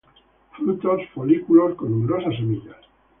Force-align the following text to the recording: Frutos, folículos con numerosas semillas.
Frutos, 0.57 1.01
folículos 1.13 1.75
con 1.75 1.91
numerosas 1.91 2.35
semillas. 2.35 2.77